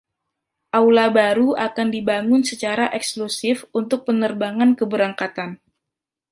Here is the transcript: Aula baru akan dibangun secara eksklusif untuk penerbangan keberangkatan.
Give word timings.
Aula 0.79 1.05
baru 1.17 1.47
akan 1.67 1.87
dibangun 1.95 2.41
secara 2.49 2.85
eksklusif 2.99 3.57
untuk 3.79 3.99
penerbangan 4.09 4.71
keberangkatan. 4.79 5.49